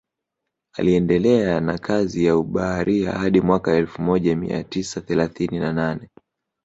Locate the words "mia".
4.35-4.63